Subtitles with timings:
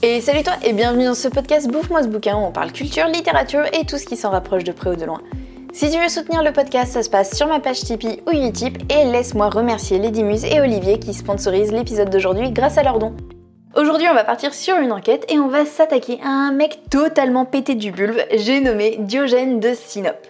[0.00, 3.08] Et salut toi et bienvenue dans ce podcast Bouffe-moi ce bouquin où on parle culture,
[3.08, 5.20] littérature et tout ce qui s'en rapproche de près ou de loin.
[5.72, 8.78] Si tu veux soutenir le podcast, ça se passe sur ma page Tipeee ou Utip
[8.92, 13.16] et laisse-moi remercier Lady Muse et Olivier qui sponsorisent l'épisode d'aujourd'hui grâce à leurs dons.
[13.74, 17.44] Aujourd'hui, on va partir sur une enquête et on va s'attaquer à un mec totalement
[17.44, 20.28] pété du bulbe, j'ai nommé Diogène de Sinope.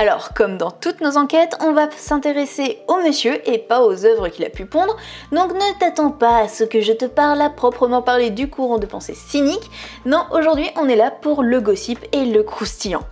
[0.00, 4.28] Alors, comme dans toutes nos enquêtes, on va s'intéresser au monsieur et pas aux œuvres
[4.28, 4.96] qu'il a pu pondre,
[5.32, 8.78] donc ne t'attends pas à ce que je te parle à proprement parler du courant
[8.78, 9.68] de pensée cynique.
[10.06, 13.02] Non, aujourd'hui, on est là pour le gossip et le croustillant.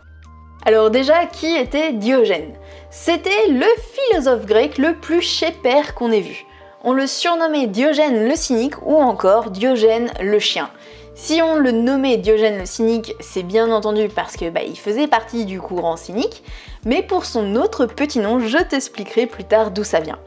[0.64, 2.54] Alors déjà, qui était Diogène?
[2.90, 6.46] C'était le philosophe grec le plus père qu'on ait vu.
[6.84, 10.70] On le surnommait Diogène le cynique ou encore Diogène le chien.
[11.18, 15.46] Si on le nommait Diogène le cynique, c'est bien entendu parce que bah, faisait partie
[15.46, 16.44] du courant cynique,
[16.84, 20.18] mais pour son autre petit nom, je t'expliquerai plus tard d'où ça vient.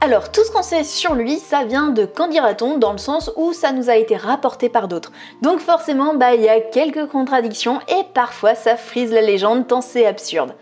[0.00, 3.32] Alors, tout ce qu'on sait sur lui, ça vient de qu'en dira-t-on dans le sens
[3.36, 5.10] où ça nous a été rapporté par d'autres.
[5.42, 9.80] Donc forcément, bah il y a quelques contradictions et parfois ça frise la légende tant
[9.80, 10.54] c'est absurde.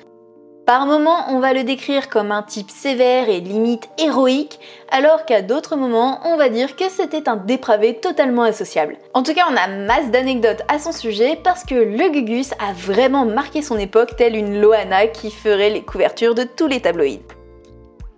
[0.70, 4.60] Par moments, on va le décrire comme un type sévère et limite héroïque,
[4.92, 8.96] alors qu'à d'autres moments, on va dire que c'était un dépravé totalement associable.
[9.12, 12.72] En tout cas, on a masse d'anecdotes à son sujet parce que le Gugus a
[12.72, 17.22] vraiment marqué son époque telle une Loana qui ferait les couvertures de tous les tabloïds.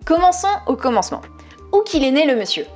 [0.05, 1.23] Commençons au commencement.
[1.73, 2.67] Où qu'il est né le monsieur?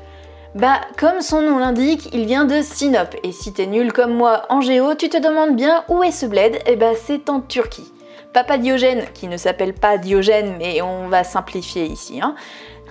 [0.55, 4.47] Bah, comme son nom l'indique, il vient de Sinop, et si t'es nul comme moi
[4.49, 7.41] en géo, tu te demandes bien où est ce bled, et eh bah c'est en
[7.41, 7.93] Turquie.
[8.33, 12.21] Papa Diogène, qui ne s'appelle pas Diogène, mais on va simplifier ici.
[12.21, 12.35] Hein.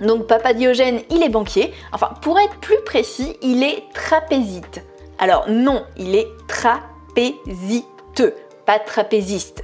[0.00, 1.72] Donc Papa Diogène, il est banquier.
[1.92, 4.82] Enfin, pour être plus précis, il est trapézite.
[5.18, 8.34] Alors non, il est trapéziteux,
[8.66, 9.62] pas trapéziste.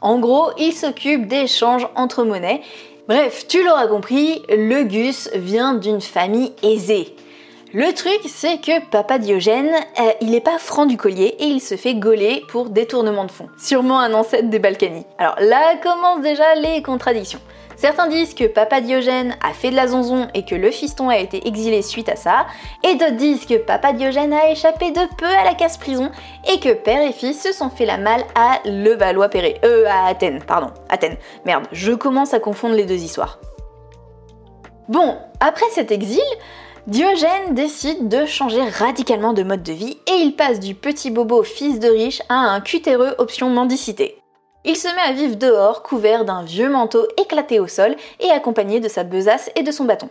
[0.00, 2.60] En gros, il s'occupe d'échanges entre monnaies.
[3.08, 7.14] Bref, tu l'auras compris, le Gus vient d'une famille aisée.
[7.76, 11.60] Le truc, c'est que Papa Diogène, euh, il est pas franc du collier et il
[11.60, 13.48] se fait gauler pour détournement de fonds.
[13.58, 15.04] Sûrement un ancêtre des Balkany.
[15.18, 17.40] Alors là commencent déjà les contradictions.
[17.74, 21.18] Certains disent que Papa Diogène a fait de la zonzon et que le fiston a
[21.18, 22.46] été exilé suite à ça,
[22.84, 26.12] et d'autres disent que Papa Diogène a échappé de peu à la casse-prison
[26.48, 29.62] et que père et fils se sont fait la malle à Levallois-Perret.
[29.64, 31.16] Euh, à Athènes, pardon, Athènes.
[31.44, 33.40] Merde, je commence à confondre les deux histoires.
[34.86, 36.22] Bon, après cet exil,
[36.86, 41.42] Diogène décide de changer radicalement de mode de vie et il passe du petit bobo
[41.42, 44.18] fils de riche à un cutéreux option mendicité.
[44.66, 48.80] Il se met à vivre dehors, couvert d'un vieux manteau éclaté au sol et accompagné
[48.80, 50.10] de sa besace et de son bâton.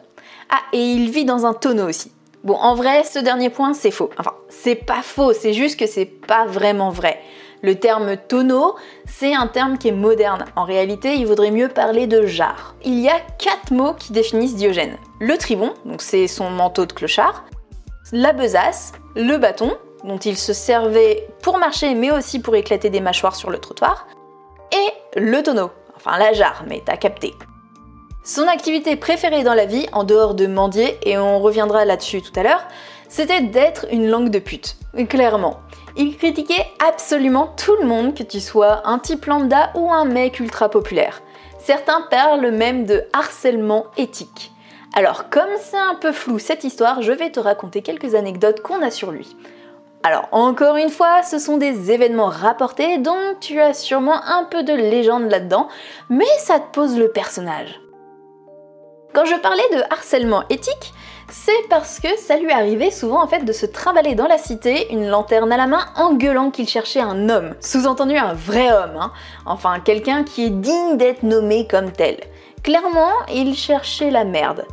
[0.50, 2.12] Ah, et il vit dans un tonneau aussi.
[2.44, 4.10] Bon, en vrai, ce dernier point, c'est faux.
[4.18, 7.20] Enfin, c'est pas faux, c'est juste que c'est pas vraiment vrai.
[7.64, 8.76] Le terme tonneau,
[9.06, 10.44] c'est un terme qui est moderne.
[10.58, 12.76] En réalité, il vaudrait mieux parler de jarre.
[12.84, 14.98] Il y a quatre mots qui définissent Diogène.
[15.22, 17.46] Le tribon, donc c'est son manteau de clochard,
[18.12, 19.72] la besace, le bâton,
[20.04, 24.08] dont il se servait pour marcher mais aussi pour éclater des mâchoires sur le trottoir,
[24.74, 27.34] et le tonneau, enfin la jarre, mais t'as capté.
[28.26, 32.38] Son activité préférée dans la vie, en dehors de mendier, et on reviendra là-dessus tout
[32.38, 32.66] à l'heure,
[33.08, 34.76] c'était d'être une langue de pute.
[35.08, 35.62] Clairement.
[35.96, 40.40] Il critiquait absolument tout le monde, que tu sois un type lambda ou un mec
[40.40, 41.22] ultra populaire.
[41.60, 44.52] Certains parlent même de harcèlement éthique.
[44.96, 48.82] Alors comme c'est un peu flou cette histoire, je vais te raconter quelques anecdotes qu'on
[48.82, 49.36] a sur lui.
[50.02, 54.64] Alors encore une fois, ce sont des événements rapportés dont tu as sûrement un peu
[54.64, 55.68] de légende là-dedans,
[56.10, 57.80] mais ça te pose le personnage.
[59.14, 60.94] Quand je parlais de harcèlement éthique,
[61.34, 64.94] c'est parce que ça lui arrivait souvent en fait de se trimballer dans la cité,
[64.94, 67.56] une lanterne à la main, en gueulant qu'il cherchait un homme.
[67.60, 69.12] Sous-entendu un vrai homme, hein.
[69.48, 72.18] enfin quelqu'un qui est digne d'être nommé comme tel.
[72.62, 74.66] Clairement, il cherchait la merde.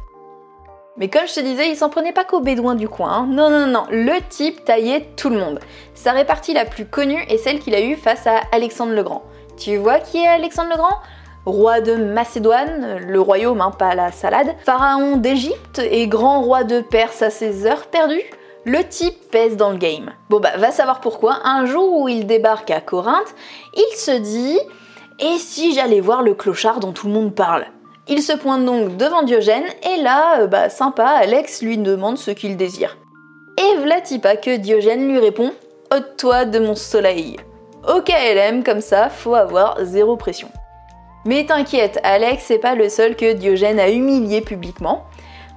[0.99, 3.11] Mais comme je te disais, il s'en prenait pas qu'aux bédouins du coin.
[3.11, 3.27] Hein.
[3.31, 5.61] Non, non, non, le type taillait tout le monde.
[5.95, 9.23] Sa répartie la plus connue est celle qu'il a eue face à Alexandre le Grand.
[9.57, 10.99] Tu vois qui est Alexandre le Grand?
[11.51, 16.81] Roi de Macédoine, le royaume, hein, pas la salade, pharaon d'Égypte et grand roi de
[16.81, 18.25] Perse à ses heures perdues,
[18.65, 20.11] le type pèse dans le game.
[20.29, 23.35] Bon bah va savoir pourquoi, un jour où il débarque à Corinthe,
[23.75, 24.59] il se dit
[25.19, 27.67] Et si j'allais voir le clochard dont tout le monde parle?
[28.09, 32.31] Il se pointe donc devant Diogène et là, euh, bah sympa, Alex lui demande ce
[32.31, 32.97] qu'il désire.
[33.59, 35.53] Et pas que Diogène lui répond
[35.95, 37.37] Ôte-toi de mon soleil.
[37.89, 40.49] Au KLM, comme ça, faut avoir zéro pression.
[41.27, 45.05] Mais t'inquiète, Alex c'est pas le seul que Diogène a humilié publiquement.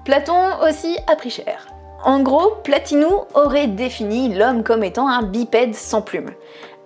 [0.03, 1.67] Platon aussi a pris cher.
[2.03, 6.31] En gros, Platinou aurait défini l'homme comme étant un bipède sans plumes.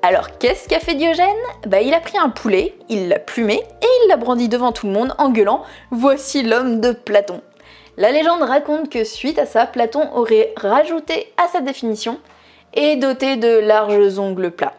[0.04, 1.26] Alors qu'est-ce qu'a fait Diogène?
[1.66, 4.86] Bah il a pris un poulet, il l'a plumé et il l'a brandi devant tout
[4.86, 7.42] le monde en gueulant Voici l'homme de Platon.
[7.98, 12.20] La légende raconte que suite à ça, Platon aurait rajouté à sa définition
[12.76, 14.76] et doté de larges ongles plats.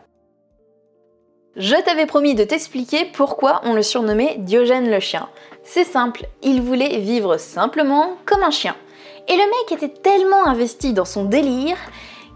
[1.59, 5.29] Je t'avais promis de t'expliquer pourquoi on le surnommait Diogène le chien.
[5.65, 8.77] C'est simple, il voulait vivre simplement comme un chien.
[9.27, 11.77] Et le mec était tellement investi dans son délire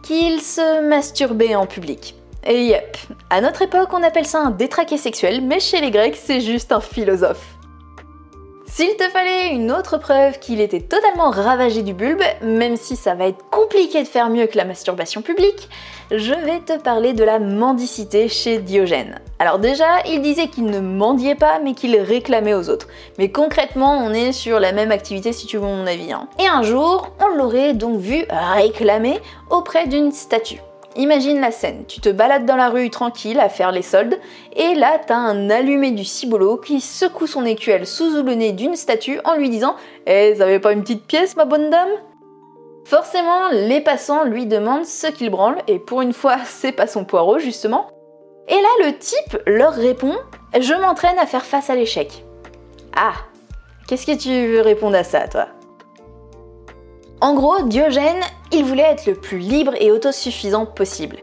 [0.03, 2.17] qu'il se masturbait en public.
[2.45, 2.97] Et yep,
[3.31, 6.73] à notre époque on appelle ça un détraqué sexuel, mais chez les Grecs c'est juste
[6.73, 7.52] un philosophe.
[8.75, 13.15] S'il te fallait une autre preuve qu'il était totalement ravagé du bulbe, même si ça
[13.15, 15.69] va être compliqué de faire mieux que la masturbation publique,
[16.11, 19.21] je vais te parler de la mendicité chez Diogène.
[19.39, 22.89] Alors déjà, il disait qu'il ne mendiait pas, mais qu'il réclamait aux autres.
[23.19, 26.11] Mais concrètement, on est sur la même activité si tu veux mon avis.
[26.11, 26.27] Hein.
[26.43, 29.21] Et un jour, on l'aurait donc vu réclamer
[29.51, 30.63] auprès d'une statue.
[30.97, 34.19] Imagine la scène, tu te balades dans la rue tranquille à faire les soldes,
[34.55, 38.77] et là t'as un allumé du cibolo qui secoue son écuelle sous le nez d'une
[38.77, 39.75] statue en lui disant
[40.07, 41.89] Eh, ça avait pas une petite pièce, ma bonne dame?
[42.85, 47.05] Forcément, les passants lui demandent ce qu'il branle, et pour une fois, c'est pas son
[47.05, 47.87] poireau justement.
[48.49, 50.17] Et là, le type leur répond
[50.59, 52.25] Je m'entraîne à faire face à l'échec.
[52.95, 53.15] Ah
[53.89, 55.47] Qu'est-ce que tu veux répondre à ça, toi?
[57.23, 58.21] En gros, Diogène,
[58.51, 61.19] il voulait être le plus libre et autosuffisant possible.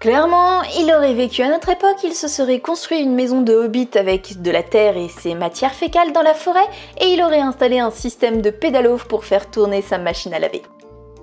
[0.00, 3.90] Clairement, il aurait vécu à notre époque, il se serait construit une maison de hobbit
[3.94, 6.66] avec de la terre et ses matières fécales dans la forêt,
[6.98, 10.62] et il aurait installé un système de pédalo pour faire tourner sa machine à laver.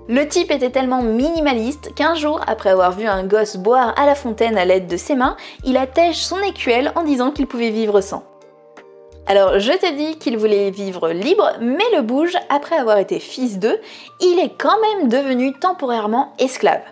[0.08, 4.14] Le type était tellement minimaliste qu'un jour, après avoir vu un gosse boire à la
[4.14, 8.00] fontaine à l'aide de ses mains, il attèche son écuelle en disant qu'il pouvait vivre
[8.00, 8.22] sans.
[9.26, 13.58] Alors je t'ai dit qu'il voulait vivre libre, mais le bouge, après avoir été fils
[13.58, 13.78] d'eux,
[14.20, 16.82] il est quand même devenu temporairement esclave.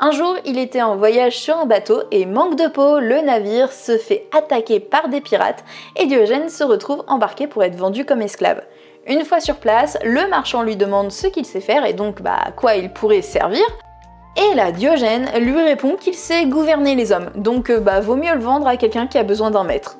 [0.00, 3.72] Un jour, il était en voyage sur un bateau et manque de peau, le navire
[3.72, 5.64] se fait attaquer par des pirates
[5.96, 8.62] et Diogène se retrouve embarqué pour être vendu comme esclave.
[9.08, 12.38] Une fois sur place, le marchand lui demande ce qu'il sait faire et donc bah,
[12.44, 13.64] à quoi il pourrait servir.
[14.36, 18.34] Et là, Diogène lui répond qu'il sait gouverner les hommes, donc euh, bah vaut mieux
[18.34, 19.98] le vendre à quelqu'un qui a besoin d'un maître.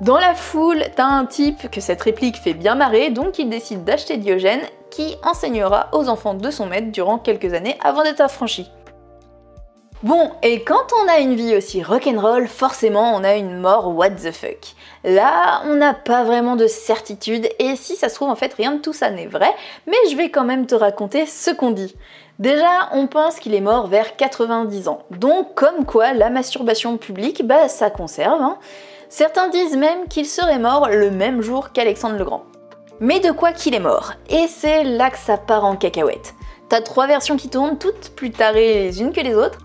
[0.00, 3.82] Dans la foule, t'as un type que cette réplique fait bien marrer, donc il décide
[3.82, 8.70] d'acheter Diogène, qui enseignera aux enfants de son maître durant quelques années avant d'être affranchi.
[10.04, 14.10] Bon, et quand on a une vie aussi rock'n'roll, forcément on a une mort what
[14.10, 14.76] the fuck.
[15.02, 18.76] Là, on n'a pas vraiment de certitude, et si ça se trouve en fait rien
[18.76, 19.52] de tout ça n'est vrai,
[19.88, 21.96] mais je vais quand même te raconter ce qu'on dit.
[22.38, 27.44] Déjà, on pense qu'il est mort vers 90 ans, donc comme quoi la masturbation publique,
[27.44, 28.40] bah ça conserve.
[28.40, 28.58] Hein.
[29.08, 32.44] Certains disent même qu'il serait mort le même jour qu'Alexandre le Grand.
[33.00, 36.34] Mais de quoi qu'il est mort Et c'est là que ça part en cacahuète.
[36.68, 39.58] T'as trois versions qui tournent, toutes plus tarées les unes que les autres.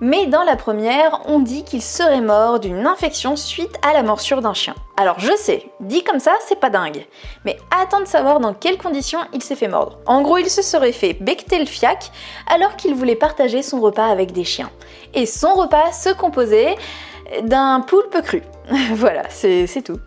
[0.00, 4.42] Mais dans la première, on dit qu'il serait mort d'une infection suite à la morsure
[4.42, 4.74] d'un chien.
[4.98, 7.06] Alors je sais, dit comme ça, c'est pas dingue.
[7.46, 9.98] Mais attends de savoir dans quelles conditions il s'est fait mordre.
[10.04, 12.10] En gros, il se serait fait becter le fiac
[12.46, 14.70] alors qu'il voulait partager son repas avec des chiens.
[15.14, 16.76] Et son repas se composait
[17.42, 18.42] d'un poulpe cru.
[18.92, 19.98] voilà, c'est tout.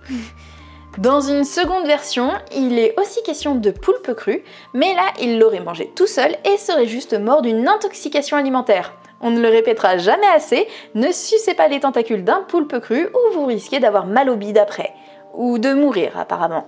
[0.99, 4.43] Dans une seconde version, il est aussi question de poulpe cru,
[4.73, 8.93] mais là, il l'aurait mangé tout seul et serait juste mort d'une intoxication alimentaire.
[9.21, 13.33] On ne le répétera jamais assez, ne sucez pas les tentacules d'un poulpe cru ou
[13.33, 14.93] vous risquez d'avoir mal au bide après.
[15.33, 16.67] Ou de mourir apparemment.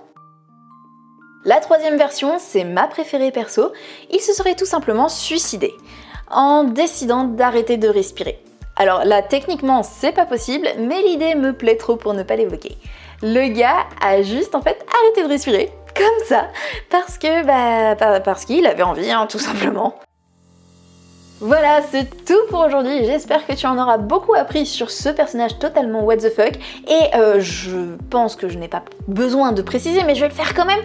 [1.44, 3.72] La troisième version, c'est ma préférée perso,
[4.10, 5.72] il se serait tout simplement suicidé
[6.30, 8.38] en décidant d'arrêter de respirer.
[8.76, 12.78] Alors là, techniquement, c'est pas possible, mais l'idée me plaît trop pour ne pas l'évoquer.
[13.22, 16.48] Le gars a juste en fait arrêté de respirer, comme ça,
[16.90, 19.94] parce que, bah, parce qu'il avait envie, hein, tout simplement.
[21.44, 23.04] Voilà, c'est tout pour aujourd'hui.
[23.04, 26.52] J'espère que tu en auras beaucoup appris sur ce personnage totalement what the fuck.
[26.88, 30.34] Et euh, je pense que je n'ai pas besoin de préciser, mais je vais le
[30.34, 30.78] faire quand même.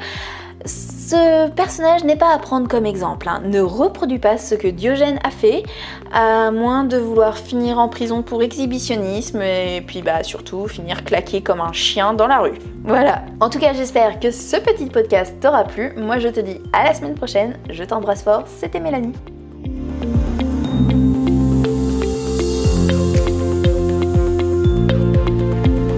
[0.65, 3.29] Ce personnage n'est pas à prendre comme exemple.
[3.29, 3.43] Hein.
[3.45, 5.61] Ne reproduis pas ce que Diogène a fait,
[6.11, 11.41] à moins de vouloir finir en prison pour exhibitionnisme et puis bah surtout finir claqué
[11.41, 12.57] comme un chien dans la rue.
[12.83, 13.21] Voilà.
[13.41, 15.93] En tout cas, j'espère que ce petit podcast t'aura plu.
[15.97, 17.57] Moi, je te dis à la semaine prochaine.
[17.69, 18.45] Je t'embrasse fort.
[18.47, 19.13] C'était Mélanie.